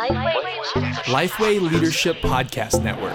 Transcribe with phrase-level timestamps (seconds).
[0.00, 3.12] Lifeway Leadership Podcast Network.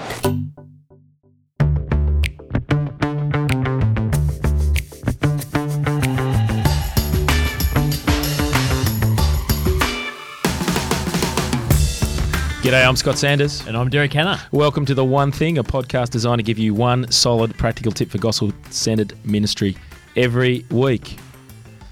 [12.61, 13.65] G'day, I'm Scott Sanders.
[13.65, 14.39] And I'm Derek Hanna.
[14.51, 18.11] Welcome to The One Thing, a podcast designed to give you one solid practical tip
[18.11, 19.75] for gospel centered ministry
[20.15, 21.17] every week.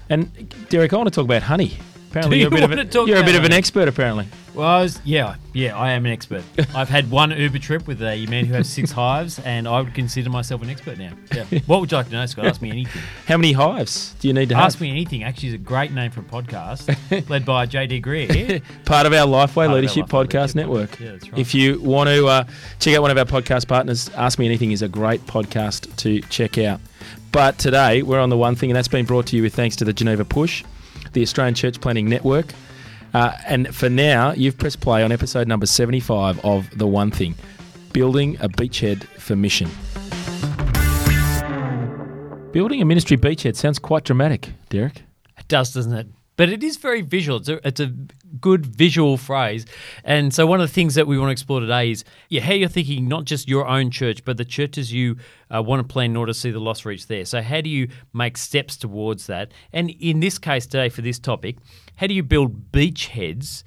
[0.08, 1.78] And Derek, I want to talk about honey.
[2.14, 4.28] Apparently, Do you're, a bit, of, a, you're a bit of an expert, apparently.
[4.54, 6.44] Well, I was, yeah, yeah, I am an expert.
[6.72, 9.94] I've had one Uber trip with a man who has six hives, and I would
[9.94, 11.10] consider myself an expert now.
[11.34, 11.44] Yeah.
[11.66, 12.46] What would you like to know, Scott?
[12.46, 13.02] Ask me anything.
[13.26, 14.66] How many hives do you need to have?
[14.66, 15.24] Ask me anything.
[15.24, 18.62] Actually, is a great name for a podcast, led by JD Greear.
[18.84, 21.00] Part of our Lifeway of our Leadership Lifeway Podcast Leadership Network.
[21.00, 21.40] Yeah, that's right.
[21.40, 22.44] If you want to uh,
[22.78, 26.20] check out one of our podcast partners, Ask Me Anything is a great podcast to
[26.28, 26.80] check out.
[27.32, 29.74] But today we're on the one thing, and that's been brought to you with thanks
[29.76, 30.62] to the Geneva Push,
[31.14, 32.52] the Australian Church Planting Network.
[33.14, 37.34] Uh, and for now, you've pressed play on episode number 75 of The One Thing
[37.92, 39.70] Building a Beachhead for Mission.
[42.52, 45.02] Building a ministry beachhead sounds quite dramatic, Derek.
[45.38, 46.06] It does, doesn't it?
[46.36, 47.38] But it is very visual.
[47.38, 47.94] It's a, it's a
[48.40, 49.66] good visual phrase.
[50.02, 52.54] And so, one of the things that we want to explore today is yeah, how
[52.54, 55.16] you're thinking not just your own church, but the churches you
[55.54, 57.24] uh, want to plan in order to see the lost reach there.
[57.24, 59.52] So, how do you make steps towards that?
[59.72, 61.56] And in this case today, for this topic,
[61.96, 63.62] how do you build beachheads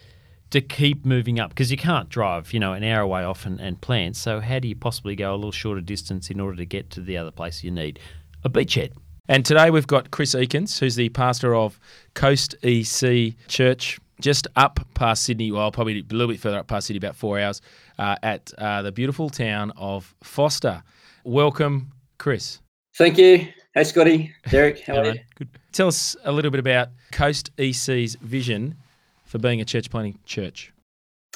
[0.49, 1.49] to keep moving up?
[1.49, 4.17] Because you can't drive, you know, an hour away off and, and plant.
[4.17, 7.01] So, how do you possibly go a little shorter distance in order to get to
[7.01, 7.99] the other place you need?
[8.43, 8.91] A beachhead.
[9.29, 11.81] And today we've got Chris Eakins, who's the pastor of
[12.13, 16.87] Coast EC Church, just up past Sydney, well, probably a little bit further up past
[16.87, 17.61] Sydney, about four hours,
[17.99, 20.81] uh, at uh, the beautiful town of Forster.
[21.25, 22.61] Welcome, Chris.
[22.97, 23.49] Thank you.
[23.73, 24.33] Hey, Scotty.
[24.49, 25.19] Derek, how are you?
[25.35, 25.49] Good.
[25.73, 28.77] Tell us a little bit about Coast EC's vision
[29.25, 30.71] for being a church planting church.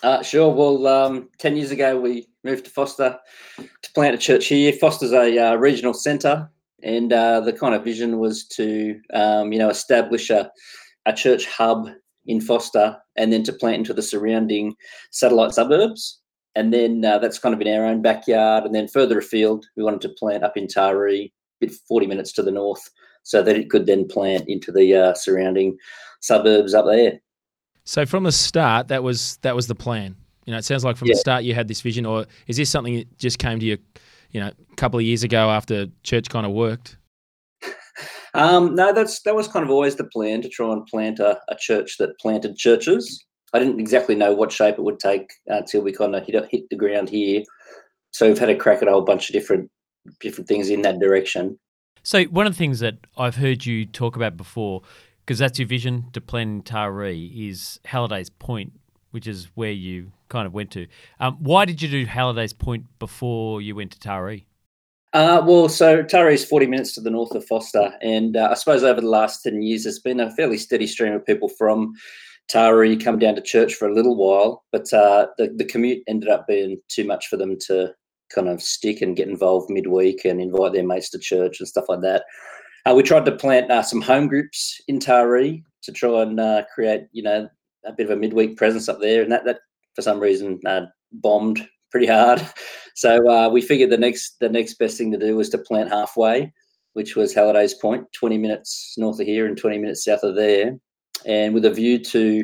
[0.01, 0.49] Uh, sure.
[0.49, 3.19] Well, um, 10 years ago, we moved to Forster
[3.57, 4.71] to plant a church here.
[4.71, 6.49] Forster's a uh, regional centre,
[6.83, 10.51] and uh, the kind of vision was to, um, you know, establish a,
[11.05, 11.89] a church hub
[12.25, 14.75] in Forster and then to plant into the surrounding
[15.11, 16.19] satellite suburbs.
[16.55, 18.65] And then uh, that's kind of in our own backyard.
[18.65, 22.43] And then further afield, we wanted to plant up in Taree, bit 40 minutes to
[22.43, 22.89] the north,
[23.23, 25.77] so that it could then plant into the uh, surrounding
[26.19, 27.19] suburbs up there.
[27.83, 30.15] So from the start, that was that was the plan.
[30.45, 31.13] You know, it sounds like from Yeah.
[31.13, 33.77] the start you had this vision, or is this something that just came to you,
[34.31, 36.97] you know, a couple of years ago after church kind of worked?
[38.33, 41.39] Um, no, that's that was kind of always the plan to try and plant a,
[41.49, 43.23] a church that planted churches.
[43.53, 46.69] I didn't exactly know what shape it would take until we kind of hit, hit
[46.69, 47.43] the ground here.
[48.11, 49.69] So we've had a crack at a whole bunch of different
[50.19, 51.59] different things in that direction.
[52.03, 54.81] So one of the things that I've heard you talk about before,
[55.25, 58.73] because that's your vision to plan Taree, is Hallidays Point,
[59.11, 60.87] which is where you kind of went to.
[61.19, 64.45] Um, why did you do Hallidays Point before you went to Taree?
[65.13, 68.53] Uh, well, so Taree is 40 minutes to the north of Forster, and uh, I
[68.53, 71.93] suppose over the last 10 years, there's been a fairly steady stream of people from
[72.49, 76.29] Taree come down to church for a little while, but uh, the, the commute ended
[76.29, 77.93] up being too much for them to
[78.33, 81.85] kind of stick and get involved midweek and invite their mates to church and stuff
[81.89, 82.23] like that.
[82.85, 86.63] Uh, we tried to plant uh, some home groups in Taree to try and uh,
[86.73, 87.47] create, you know,
[87.85, 89.59] a bit of a midweek presence up there, and that, that
[89.95, 92.45] for some reason uh, bombed pretty hard.
[92.93, 95.89] So uh, we figured the next the next best thing to do was to plant
[95.89, 96.51] halfway,
[96.91, 100.77] which was Hallidays Point, 20 minutes north of here and 20 minutes south of there,
[101.25, 102.43] and with a view to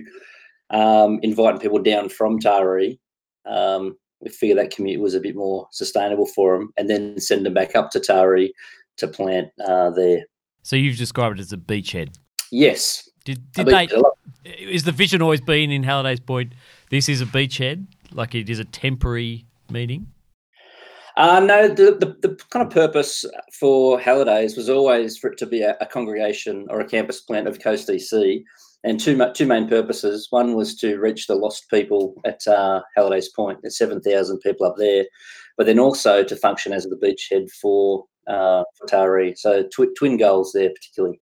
[0.69, 2.97] um, inviting people down from Taree.
[3.45, 7.45] Um, we figured that commute was a bit more sustainable for them, and then send
[7.45, 8.51] them back up to Taree
[8.97, 10.23] to plant uh, there.
[10.63, 12.15] So you've described it as a beachhead.
[12.51, 13.89] Yes, Did, did they?
[14.45, 16.53] Is the vision always been in Hallidays Point?
[16.89, 20.07] This is a beachhead, like it is a temporary meeting.
[21.17, 23.25] Uh, no, the, the, the kind of purpose
[23.59, 27.49] for Hallidays was always for it to be a, a congregation or a campus plant
[27.49, 28.43] of Coast EC,
[28.85, 30.27] and two two main purposes.
[30.29, 33.59] One was to reach the lost people at uh, Hallidays Point.
[33.61, 35.03] There's seven thousand people up there,
[35.57, 39.37] but then also to function as the beachhead for uh, for Taree.
[39.37, 41.19] So twi- twin goals there, particularly.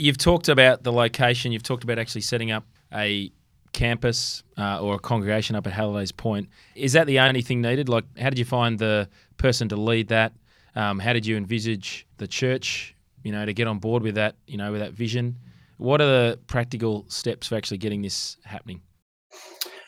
[0.00, 1.52] You've talked about the location.
[1.52, 3.30] You've talked about actually setting up a
[3.72, 6.48] campus uh, or a congregation up at Hallidays Point.
[6.74, 7.88] Is that the only thing needed?
[7.88, 10.32] Like, how did you find the person to lead that?
[10.74, 12.94] Um, how did you envisage the church,
[13.24, 15.36] you know, to get on board with that, you know, with that vision?
[15.76, 18.80] What are the practical steps for actually getting this happening?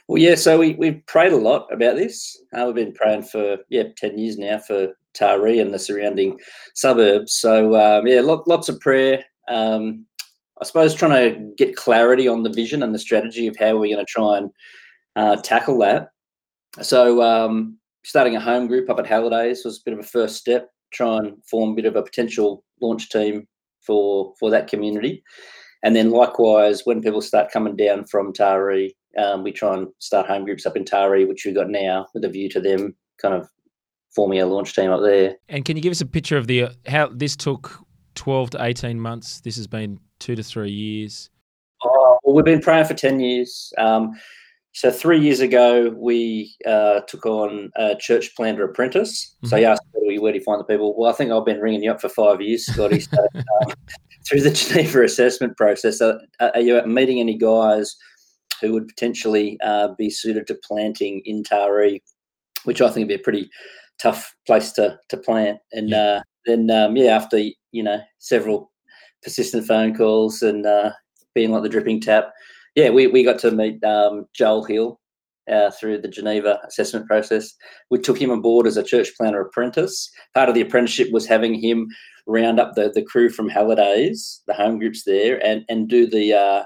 [0.08, 0.34] Well, yeah.
[0.34, 2.38] So we we've prayed a lot about this.
[2.52, 6.38] Uh, we've been praying for yeah ten years now for Taree and the surrounding
[6.74, 7.34] suburbs.
[7.34, 9.24] So um, yeah, lot, lots of prayer.
[9.48, 10.06] Um,
[10.60, 13.94] I suppose trying to get clarity on the vision and the strategy of how we're
[13.94, 14.50] going to try and
[15.16, 16.10] uh, tackle that.
[16.80, 20.36] So um, starting a home group up at Hallidays was a bit of a first
[20.36, 20.68] step.
[20.92, 23.46] Try and form a bit of a potential launch team
[23.80, 25.22] for for that community,
[25.82, 30.26] and then likewise when people start coming down from Taree, um, we try and start
[30.26, 33.34] home groups up in Taree, which we've got now, with a view to them kind
[33.34, 33.48] of
[34.14, 35.34] forming a launch team up there.
[35.48, 38.64] And can you give us a picture of the uh, how this took twelve to
[38.64, 39.40] eighteen months?
[39.40, 41.30] This has been two to three years.
[41.84, 43.72] Oh, well, we've been praying for 10 years.
[43.76, 44.12] Um,
[44.70, 49.34] so, three years ago, we uh, took on a church planter apprentice.
[49.44, 50.94] So, you asked, where do, you, where do you find the people?
[50.96, 53.00] Well, I think I've been ringing you up for five years, Scotty.
[53.00, 53.72] So, um,
[54.26, 57.96] through the Geneva assessment process, uh, are you meeting any guys
[58.60, 62.00] who would potentially uh, be suited to planting in Taree,
[62.64, 63.50] which I think would be a pretty
[64.00, 65.58] tough place to, to plant?
[65.72, 66.02] And Yeah.
[66.02, 68.72] uh, then, um, yeah, after, you know, several
[69.22, 70.90] persistent phone calls and uh,
[71.34, 72.32] being like the dripping tap.
[72.74, 75.00] Yeah, we, we got to meet um, Joel Hill
[75.50, 77.52] uh, through the Geneva assessment process.
[77.90, 80.10] We took him on board as a church planter apprentice.
[80.34, 81.88] Part of the apprenticeship was having him
[82.26, 86.32] round up the, the crew from Hallidays, the home groups there, and and do the
[86.34, 86.62] uh,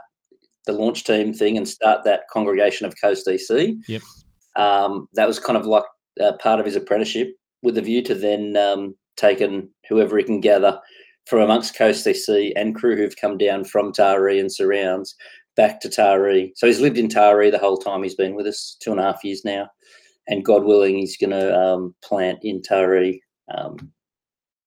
[0.67, 3.75] the launch team thing and start that congregation of Coast EC.
[3.89, 4.03] Yep.
[4.57, 5.85] Um, that was kind of like
[6.21, 7.29] uh, part of his apprenticeship,
[7.63, 10.81] with a view to then um, taking whoever he can gather
[11.27, 15.15] from amongst Coast EC and crew who've come down from Taree and surrounds
[15.57, 16.53] back to Taree.
[16.55, 19.03] So he's lived in Taree the whole time he's been with us, two and a
[19.03, 19.69] half years now.
[20.29, 23.21] And God willing, he's going to um, plant in Taree.
[23.53, 23.93] Um,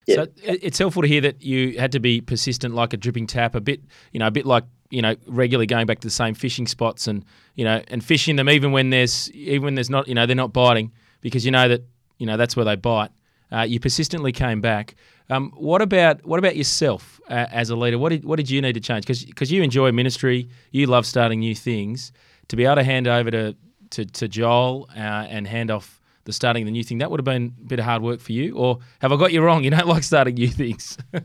[0.07, 0.15] Yeah.
[0.15, 3.55] So it's helpful to hear that you had to be persistent, like a dripping tap,
[3.55, 3.81] a bit,
[4.11, 7.07] you know, a bit like you know, regularly going back to the same fishing spots
[7.07, 7.23] and
[7.55, 10.35] you know, and fishing them even when there's even when there's not, you know, they're
[10.35, 10.91] not biting
[11.21, 11.83] because you know that
[12.17, 13.11] you know that's where they bite.
[13.51, 14.95] Uh, you persistently came back.
[15.29, 17.97] Um, what about what about yourself uh, as a leader?
[17.97, 19.05] What did what did you need to change?
[19.05, 22.11] Because you enjoy ministry, you love starting new things.
[22.49, 23.55] To be able to hand over to
[23.91, 27.25] to, to Joel uh, and hand off the starting the new thing, that would have
[27.25, 28.55] been a bit of hard work for you.
[28.55, 29.63] Or have I got you wrong?
[29.63, 30.97] You don't like starting new things.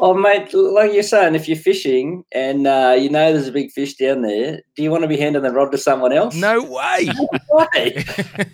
[0.00, 3.70] oh, mate, like you're saying, if you're fishing and uh, you know there's a big
[3.70, 6.34] fish down there, do you want to be handing the rod to someone else?
[6.34, 7.08] no way.
[7.52, 8.04] No way.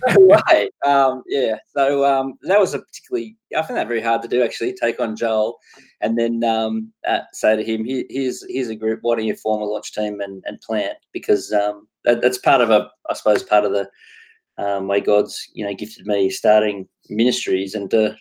[0.09, 0.71] no way.
[0.85, 1.57] Um, yeah.
[1.75, 5.01] So um, that was a particularly, I found that very hard to do actually, take
[5.01, 5.59] on Joel
[6.01, 9.37] and then um, uh, say to him, "Here- here's, here's a group, why don't you
[9.37, 10.99] form a launch team and, and plant?
[11.13, 13.89] Because um, that, that's part of a, I suppose, part of the
[14.59, 18.17] um, way God's, you know, gifted me starting ministries and to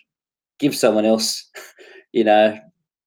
[0.58, 1.50] give someone else,
[2.12, 2.58] you know,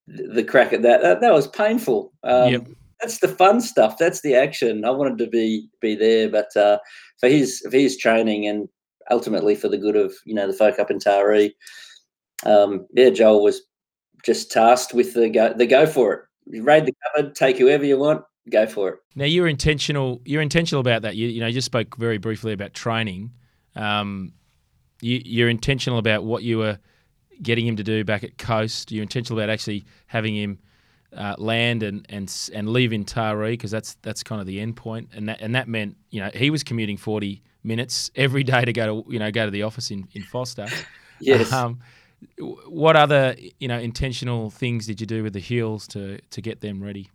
[0.09, 2.13] the, crack at that, that, that was painful.
[2.23, 2.67] Um, Yep.
[3.01, 3.97] That's the fun stuff.
[3.97, 4.83] That's the action.
[4.83, 6.79] I wanted to be be there, but uh,
[7.17, 8.67] for his for his training and
[9.09, 11.53] ultimately for the good of you know the folk up in Taree.
[12.45, 13.61] Um, yeah, Joel was
[14.25, 16.21] just tasked with the go the go for it.
[16.47, 18.99] You raid the cupboard, take whoever you want, go for it.
[19.15, 20.21] Now you're intentional.
[20.25, 21.15] You're intentional about that.
[21.15, 23.31] You, you know, you just spoke very briefly about training.
[23.75, 24.33] Um,
[25.01, 26.79] you, you're intentional about what you were
[27.41, 28.91] getting him to do back at Coast.
[28.91, 30.59] You're intentional about actually having him
[31.15, 34.79] uh, land and and and live in Taree because that's that's kind of the end.
[35.13, 38.73] And that and that meant you know he was commuting 40 minutes every day to
[38.73, 40.67] go to you know go to the office in in Forster.
[41.21, 41.51] Yes.
[41.51, 41.81] Um,
[42.39, 46.61] what other you know intentional things did you do with the Hills to to get
[46.61, 47.09] them ready?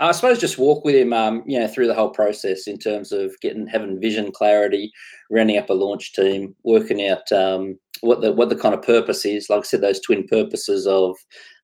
[0.00, 3.12] I suppose just walk with him, um, you know, through the whole process in terms
[3.12, 4.92] of getting having vision clarity,
[5.30, 9.24] rounding up a launch team, working out um, what the what the kind of purpose
[9.24, 9.48] is.
[9.48, 11.16] Like I said, those twin purposes of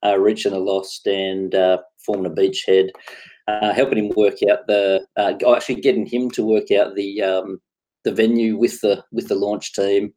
[0.04, 2.90] uh, reaching the lost and uh, forming a beachhead,
[3.48, 7.22] uh, helping him work out the uh, oh, actually getting him to work out the
[7.22, 7.60] um,
[8.04, 10.12] the venue with the with the launch team.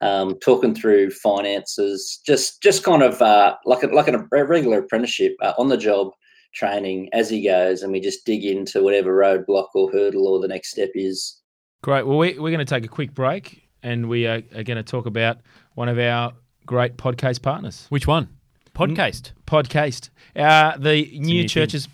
[0.00, 5.36] Um, talking through finances, just just kind of uh, like a, like a regular apprenticeship
[5.40, 6.10] uh, on the job,
[6.52, 10.48] training as he goes, and we just dig into whatever roadblock or hurdle or the
[10.48, 11.40] next step is.
[11.82, 12.06] Great.
[12.06, 14.82] Well, we, we're going to take a quick break and we are, are going to
[14.82, 15.38] talk about
[15.74, 16.32] one of our
[16.66, 18.28] great podcast partners, Which one?
[18.74, 19.32] Podcast.
[19.46, 21.48] Podcast, uh, the New, new.
[21.48, 21.88] Churches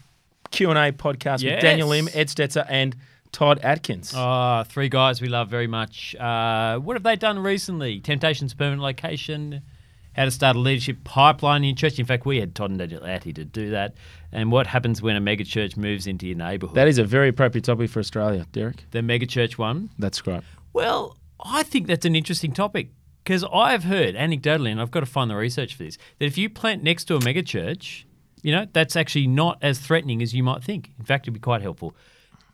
[0.50, 2.94] Q&A podcast with Daniel Im, Ed Stetzer and
[3.32, 4.12] Todd Adkins.
[4.14, 6.14] Ah, three guys we love very much.
[6.16, 8.00] Uh, what have they done recently?
[8.00, 9.62] Temptations Permanent Location,
[10.18, 11.98] how to start a leadership pipeline in your church.
[11.98, 13.94] In fact, we had Todd and Daniel Atty to do that.
[14.32, 16.74] And what happens when a megachurch moves into your neighbourhood?
[16.74, 18.84] that is a very appropriate topic for Australia, Derek.
[18.90, 19.90] the megachurch one.
[19.98, 20.42] That's great.
[20.72, 22.90] Well, I think that's an interesting topic
[23.22, 26.36] because I've heard anecdotally, and I've got to find the research for this, that if
[26.36, 28.04] you plant next to a megachurch,
[28.42, 30.90] you know, that's actually not as threatening as you might think.
[30.98, 31.94] In fact, it'd be quite helpful.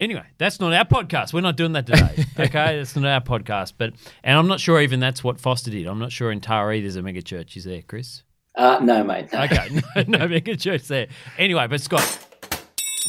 [0.01, 1.33] Anyway, that's not our podcast.
[1.33, 2.25] We're not doing that today.
[2.37, 3.75] Okay, that's not our podcast.
[3.79, 3.93] But
[4.25, 5.87] and I'm not sure even that's what Forster did.
[5.87, 7.57] I'm not sure in Taree there's a megachurch.
[7.57, 8.25] Is there, Chris?
[8.57, 9.33] Uh, no, mate.
[9.33, 9.43] no.
[9.43, 11.07] Okay, no, no megachurch there.
[11.39, 12.19] Anyway, but Scott,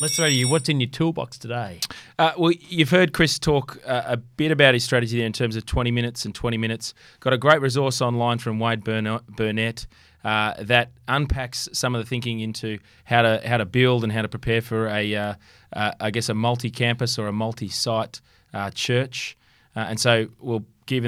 [0.02, 0.50] Let's throw to you.
[0.50, 1.80] What's in your toolbox today?
[2.20, 5.56] Uh, well, you've heard Chris talk uh, a bit about his strategy there in terms
[5.56, 6.94] of 20 minutes and 20 minutes.
[7.22, 9.88] Got a great resource online from Wade Burnett
[10.26, 14.24] uh, that unpacks some of the thinking into how to how to build and how
[14.24, 15.34] to prepare for a, uh,
[15.72, 18.22] uh, I guess, a multi-campus or a multi-site
[18.54, 19.38] uh, church.
[19.76, 21.04] and so we'll give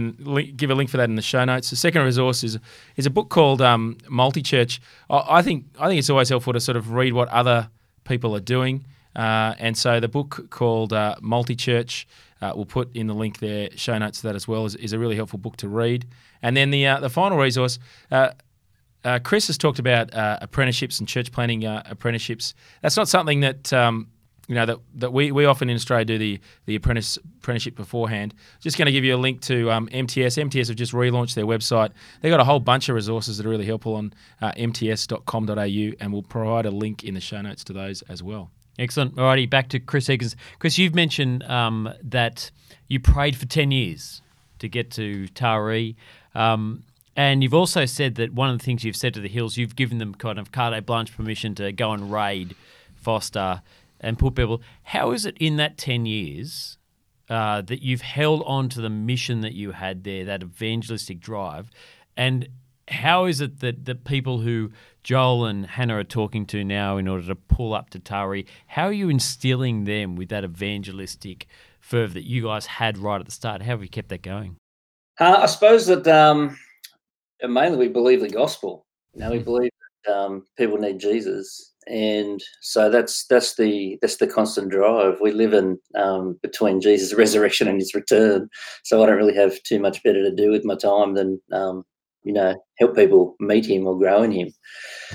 [0.56, 1.72] give a link for that in the show notes.
[1.72, 2.60] The second resource is
[2.96, 4.80] is a book called um, Multi Church.
[5.10, 7.70] I, I think I think it's always helpful to sort of read what other
[8.04, 8.86] people are doing.
[9.16, 12.08] Uh, and so the book called uh, Multi Church,
[12.40, 14.94] uh, we'll put in the link there, show notes to that as well, is, is
[14.94, 16.06] a really helpful book to read.
[16.44, 17.80] And then the uh, the final resource,
[18.12, 18.32] uh,
[19.08, 22.54] uh, Chris has talked about apprenticeships and church planning apprenticeships.
[22.82, 24.08] That's not something that um,
[24.48, 28.34] you know that, that we, we often in Australia do the the apprentice apprenticeship beforehand.
[28.62, 30.38] Just going to give you a link to um, MTS.
[30.38, 31.92] MTS have just relaunched their website.
[32.22, 36.14] They've got a whole bunch of resources that are really helpful on uh, mts.com.au, and
[36.14, 38.50] we'll provide a link in the show notes to those as well.
[38.80, 39.16] Excellent.
[39.16, 40.36] Alrighty, back to Chris Higgins.
[40.60, 42.52] Chris, you've mentioned um, that
[42.88, 44.22] you prayed for ten years
[44.60, 45.96] to get to Taree.
[46.36, 46.84] Um,
[47.18, 49.76] and you've also said that one of the things you've said to the Hills, you've
[49.76, 52.56] given them kind of carte blanche permission to go and raid
[52.96, 53.64] Forster
[54.00, 54.62] and put people.
[54.84, 56.78] How is it in that 10 years
[57.28, 61.72] uh, that you've held on to the mission that you had there, that evangelistic drive?
[62.16, 62.50] And
[62.88, 64.72] how is it that the people who
[65.04, 68.86] Joel and Hannah are talking to now in order to pull up to Taree, how
[68.86, 71.48] are you instilling them with that evangelistic
[71.80, 73.64] fervour that you guys had right at the start?
[73.64, 74.58] How have you kept that going?
[75.20, 76.58] Uh, I suppose that um,
[77.44, 78.86] mainly we believe the gospel.
[79.14, 79.44] You know, we hmm.
[79.44, 79.72] believe
[80.06, 85.18] that um, people need Jesus, and so that's that's the that's the constant drive.
[85.22, 88.50] We live in um, between Jesus' resurrection and his return,
[88.84, 91.84] so I don't really have too much better to do with my time than um,
[92.24, 94.50] you know help people meet him or grow in him.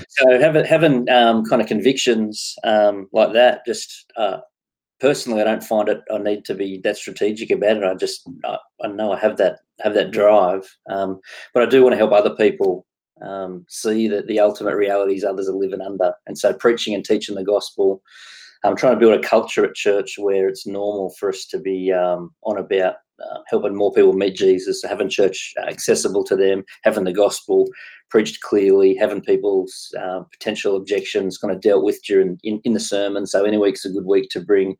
[0.09, 4.39] So having having um, kind of convictions um, like that, just uh,
[5.03, 6.01] personally, I don't find it.
[6.09, 7.83] I need to be that strategic about it.
[7.83, 11.19] I just I, I know I have that have that drive, um,
[11.53, 12.85] but I do want to help other people
[13.21, 16.13] um, see that the ultimate realities others are living under.
[16.25, 18.01] And so, preaching and teaching the gospel,
[18.63, 21.91] I'm trying to build a culture at church where it's normal for us to be
[21.91, 22.95] um, on about
[23.31, 27.67] uh, helping more people meet Jesus, having church accessible to them, having the gospel
[28.09, 32.79] preached clearly, having people's uh, potential objections kind of dealt with during in, in the
[32.79, 33.25] sermon.
[33.25, 34.75] So, any week's a good week to bring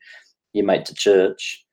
[0.53, 1.65] your mate to church.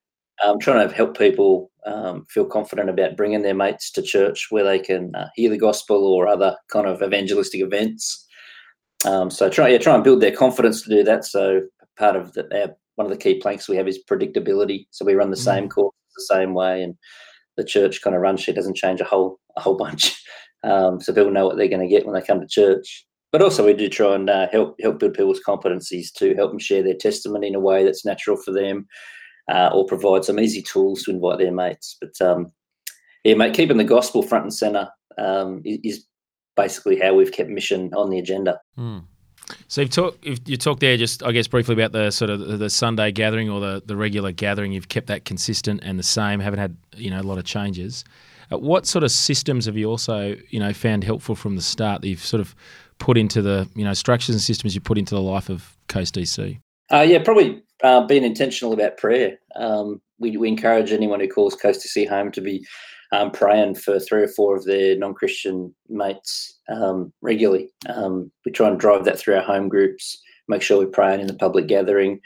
[0.42, 4.64] I'm trying to help people um, feel confident about bringing their mates to church where
[4.64, 8.26] they can uh, hear the gospel or other kind of evangelistic events.
[9.06, 11.24] Um, so try yeah try and build their confidence to do that.
[11.24, 11.62] So
[11.98, 14.86] part of the, our, one of the key planks we have is predictability.
[14.90, 15.44] So we run the mm.
[15.44, 15.89] same course
[16.28, 16.94] the same way, and
[17.56, 20.16] the church kind of run sheet doesn't change a whole a whole bunch.
[20.62, 23.06] Um, so people know what they're going to get when they come to church.
[23.32, 26.58] But also we do try and uh, help help build people's competencies to help them
[26.58, 28.86] share their testimony in a way that's natural for them
[29.50, 31.96] uh, or provide some easy tools to invite their mates.
[32.00, 32.52] But um,
[33.24, 36.06] yeah, mate, keeping the gospel front and center um, is, is,
[36.56, 38.60] basically how we've kept mission on the agenda.
[38.76, 39.02] Mm.
[39.68, 42.70] So you've talked you talked there just I guess briefly about the sort of the
[42.70, 44.72] Sunday gathering or the, the regular gathering.
[44.72, 46.40] You've kept that consistent and the same.
[46.40, 48.04] Haven't had you know a lot of changes.
[48.52, 52.02] Uh, what sort of systems have you also you know found helpful from the start
[52.02, 52.54] that you've sort of
[52.98, 56.16] put into the you know structures and systems you put into the life of Coast
[56.16, 56.58] EC?
[56.92, 59.38] Uh, yeah, probably uh, being intentional about prayer.
[59.56, 62.66] Um, we, we encourage anyone who calls Coast EC home to be
[63.12, 67.70] um, praying for three or four of their non-Christian mates um, regularly.
[67.88, 70.20] Um, we try and drive that through our home groups.
[70.48, 72.20] Make sure we're praying in the public gathering.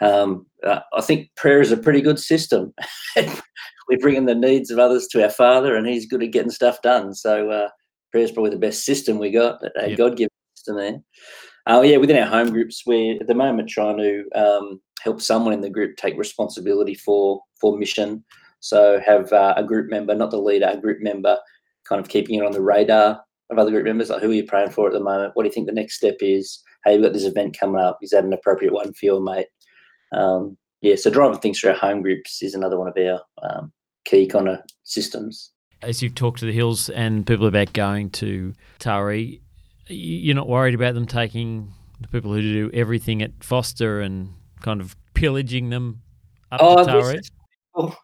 [0.00, 2.74] Um, uh, I think prayer is a pretty good system.
[3.88, 6.50] we bring in the needs of others to our Father, and He's good at getting
[6.50, 7.14] stuff done.
[7.14, 7.68] So uh,
[8.10, 9.98] prayer is probably the best system we got, a yep.
[9.98, 11.00] God-given system there.
[11.66, 15.52] Uh, yeah, within our home groups, we're at the moment trying to um, help someone
[15.52, 18.24] in the group take responsibility for for mission.
[18.62, 21.36] So have uh, a group member, not the leader, a group member,
[21.84, 24.08] kind of keeping it on the radar of other group members.
[24.08, 25.32] Like, who are you praying for at the moment?
[25.34, 26.62] What do you think the next step is?
[26.84, 27.98] Hey, we've got this event coming up.
[28.02, 29.48] Is that an appropriate one for your mate?
[30.12, 33.72] Um, yeah, so driving things through our home groups is another one of our um,
[34.04, 35.50] key kind of systems.
[35.82, 39.40] As you've talked to the Hills and people about going to Taree,
[39.88, 44.80] you're not worried about them taking the people who do everything at Forster and kind
[44.80, 46.02] of pillaging them
[46.52, 47.22] up oh, to?
[47.74, 47.96] Oh,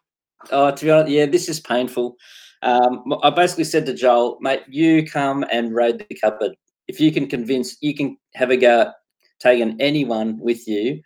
[0.50, 2.16] oh, to be honest, yeah, this is painful.
[2.62, 6.52] Um, I basically said to Joel, mate, you come and raid the cupboard.
[6.88, 8.90] If you can convince, you can have a go
[9.38, 11.00] taking anyone with you,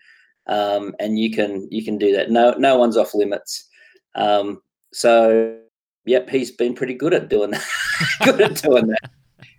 [0.47, 2.31] um, and you can you can do that.
[2.31, 3.69] No, no one's off limits.
[4.15, 5.57] Um, so,
[6.05, 7.65] yep, he's been pretty good at doing that.
[8.25, 9.11] good at doing that.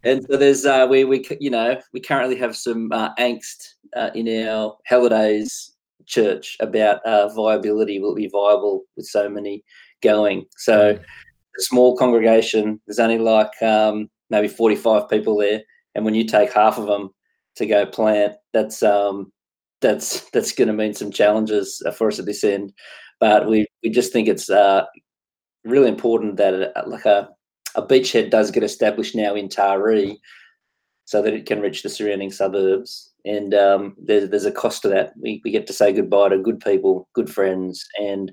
[0.04, 4.10] and so there's uh, we we you know we currently have some uh, angst uh,
[4.16, 5.73] in our Hallidays
[6.06, 8.00] church about uh, viability.
[8.00, 9.64] Will it be viable with so many
[10.02, 10.46] going?
[10.58, 12.80] So a small congregation.
[12.88, 15.62] There's only like um, maybe 45 people there,
[15.96, 17.10] and when you take half of them
[17.56, 19.32] to go plant, that's um,
[19.82, 22.74] that's that's going to mean some challenges uh, for us at this end.
[23.20, 24.86] But we we just think it's uh,
[25.64, 27.30] really important that it, like a
[27.76, 30.18] a beachhead does get established now in Taree
[31.06, 33.12] so that it can reach the surrounding suburbs.
[33.26, 35.14] And um, there's, there's a cost to that.
[35.20, 38.32] We, we get to say goodbye to good people, good friends, and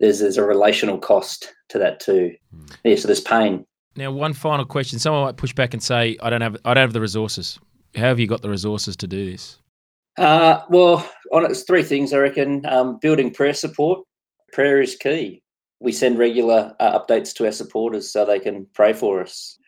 [0.00, 2.34] there's, there's a relational cost to that too.
[2.54, 2.76] Mm.
[2.84, 3.66] Yeah, so there's pain.
[3.94, 4.98] Now, one final question.
[4.98, 7.58] Someone might push back and say, "I don't have, I don't have the resources."
[7.94, 9.58] How have you got the resources to do this?
[10.16, 12.64] Uh, well, on it's three things I reckon.
[12.64, 14.00] Um, building prayer support.
[14.50, 15.42] Prayer is key
[15.82, 19.58] we send regular uh, updates to our supporters so they can pray for us.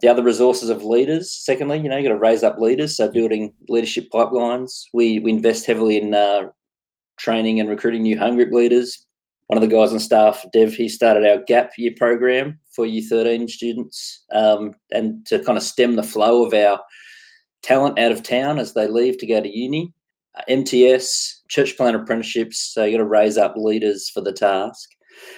[0.00, 1.30] The other resources of leaders.
[1.30, 2.96] Secondly, you know, you got to raise up leaders.
[2.96, 4.84] So building leadership pipelines.
[4.92, 6.48] We we invest heavily in uh,
[7.18, 9.06] training and recruiting new home group leaders.
[9.48, 13.02] One of the guys on staff, Dev, he started our gap year program for Year
[13.08, 16.78] 13 students, um, and to kind of stem the flow of our
[17.62, 19.92] talent out of town as they leave to go to uni.
[20.36, 22.58] Uh, MTS, church plant apprenticeships.
[22.58, 24.90] So you got to raise up leaders for the task.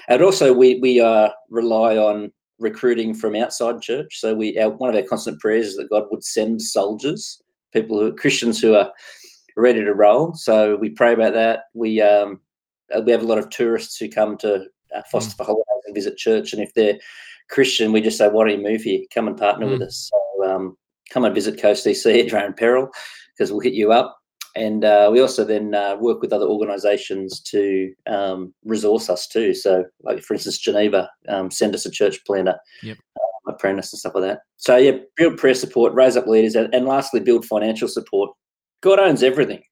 [0.08, 4.20] And also, we we uh, rely on recruiting from outside church.
[4.20, 7.98] So we our, one of our constant prayers is that God would send soldiers, people
[7.98, 8.92] who are Christians who are
[9.56, 10.34] ready to roll.
[10.34, 11.64] So we pray about that.
[11.74, 12.40] We um,
[12.94, 15.94] uh, we have a lot of tourists who come to uh, Forster for holidays and
[15.94, 16.98] visit church, and if they're
[17.48, 19.00] Christian, we just say, "Why don't you move here?
[19.12, 19.72] Come and partner mm.
[19.72, 20.76] with us." So um,
[21.10, 22.88] come and visit Coast EC at your own peril,
[23.32, 24.19] because we'll hit you up.
[24.56, 29.54] And uh, we also then uh, work with other organisations to um, resource us too.
[29.54, 32.98] So, like for instance, Geneva um, send us a church planter, yep.
[33.16, 34.40] uh, apprentice, and stuff like that.
[34.56, 38.30] So, yeah, build prayer support, raise up leaders, and, and lastly, build financial support.
[38.82, 39.62] God owns everything.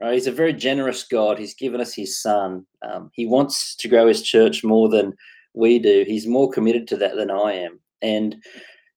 [0.00, 0.14] Right?
[0.14, 1.38] He's a very generous God.
[1.38, 2.64] He's given us His Son.
[2.82, 5.14] Um, he wants to grow His church more than
[5.54, 6.04] we do.
[6.06, 7.80] He's more committed to that than I am.
[8.00, 8.36] And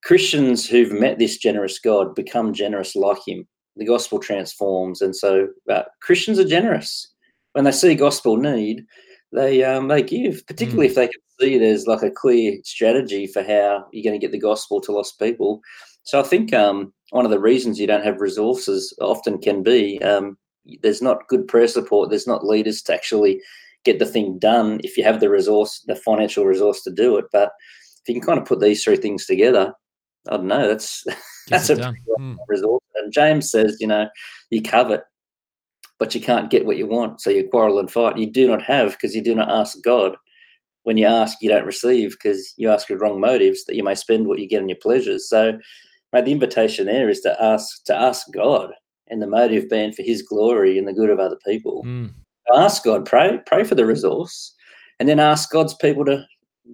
[0.04, 5.48] Christians who've met this generous God become generous like Him the gospel transforms, and so
[5.70, 7.12] uh, Christians are generous
[7.54, 8.86] when they see gospel need.
[9.32, 10.90] They um, they give, particularly mm.
[10.92, 14.32] if they can see there's like a clear strategy for how you're going to get
[14.32, 15.62] the gospel to lost people.
[16.04, 20.02] So I think um, one of the reasons you don't have resources often can be
[20.02, 20.38] um,
[20.82, 22.10] there's not good prayer support.
[22.10, 23.42] There's not leaders to actually
[23.84, 24.80] get the thing done.
[24.84, 27.52] If you have the resource, the financial resource to do it, but
[28.02, 29.74] if you can kind of put these three things together,
[30.30, 30.68] I don't know.
[30.68, 31.04] That's
[31.48, 32.38] that's a mm.
[32.48, 32.81] resource.
[33.12, 34.08] James says, you know,
[34.50, 35.04] you covet,
[36.00, 38.18] but you can't get what you want, so you quarrel and fight.
[38.18, 40.16] You do not have because you do not ask God.
[40.84, 43.94] When you ask, you don't receive because you ask with wrong motives that you may
[43.94, 45.30] spend what you get in your pleasures.
[45.30, 45.60] So,
[46.12, 48.72] mate, the invitation there is to ask to ask God,
[49.08, 51.84] and the motive being for His glory and the good of other people.
[51.86, 52.12] Mm.
[52.56, 54.56] Ask God, pray, pray for the resource,
[55.00, 56.26] and then ask God's people to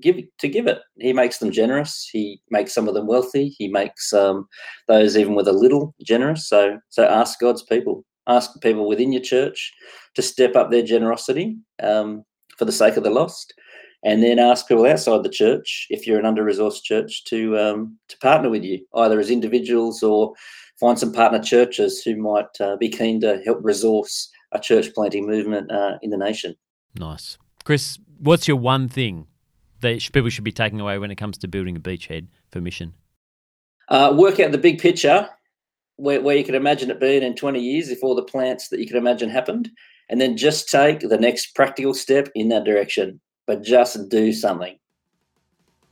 [0.02, 0.80] give to give it.
[0.98, 2.10] He makes them generous.
[2.12, 3.50] He makes some of them wealthy.
[3.58, 4.48] He makes um,
[4.88, 6.48] those even with a little generous.
[6.48, 9.74] So so ask God's people, ask people within your church
[10.16, 12.24] to step up their generosity um,
[12.58, 13.54] for the sake of the lost,
[14.04, 18.18] and then ask people outside the church, if you're an under-resourced church, to um, to
[18.18, 20.34] partner with you, either as individuals or
[20.80, 25.26] find some partner churches who might uh, be keen to help resource a church planting
[25.26, 26.56] movement uh, in the nation.
[26.98, 28.00] Nice, Chris.
[28.20, 29.28] What's your one thing
[29.82, 32.94] that people should be taking away when it comes to building a beachhead for mission?
[33.90, 35.30] Uh, work out the big picture,
[35.96, 38.80] where, where you can imagine it being in 20 years if all the plants that
[38.80, 39.70] you can imagine happened,
[40.10, 44.78] and then just take the next practical step in that direction, but just do something.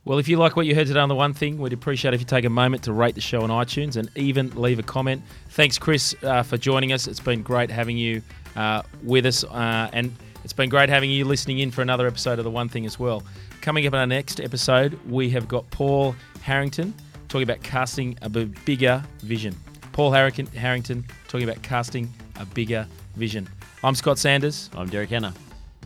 [0.06, 2.20] Well, if you like what you heard today on The One Thing, we'd appreciate if
[2.20, 5.20] you take a moment to rate the show on iTunes and even leave a comment.
[5.48, 7.08] Thanks, Chris, uh, for joining us.
[7.08, 8.22] It's been great having you
[8.54, 10.14] uh, with us, uh, and
[10.46, 13.00] it's been great having you listening in for another episode of The One Thing as
[13.00, 13.24] well.
[13.62, 16.94] Coming up in our next episode, we have got Paul Harrington
[17.26, 19.56] talking about casting a bigger vision.
[19.90, 23.48] Paul Harrington talking about casting a bigger vision.
[23.82, 24.70] I'm Scott Sanders.
[24.76, 25.34] I'm Derek Hanna.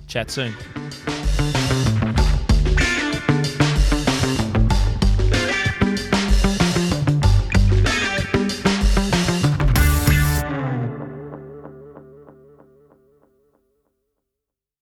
[0.08, 0.52] Chat soon.